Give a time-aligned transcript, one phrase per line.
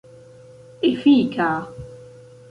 [0.91, 1.49] efika